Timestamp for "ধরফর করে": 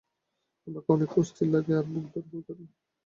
2.13-2.63